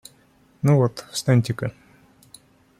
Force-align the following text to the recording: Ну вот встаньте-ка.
Ну 0.63 0.77
вот 0.77 1.05
встаньте-ка. 1.11 1.71